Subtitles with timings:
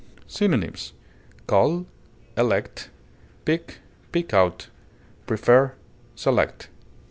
[0.25, 0.93] Synonyms:
[1.45, 1.85] cull,
[2.35, 2.89] elect,
[3.45, 3.77] pick,
[4.11, 4.67] pick out,
[5.27, 5.75] prefer,
[6.15, 6.69] select.